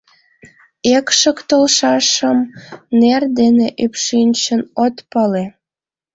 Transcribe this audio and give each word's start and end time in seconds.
Экшык 0.95 1.37
толшашым 1.49 2.37
нер 2.99 3.23
дене 3.37 3.67
ӱпшынчын 3.83 4.61
от 4.83 4.95
пале. 5.11 5.45